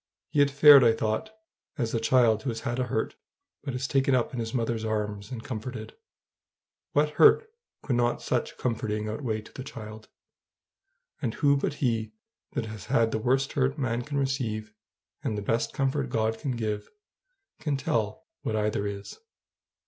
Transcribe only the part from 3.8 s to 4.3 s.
taken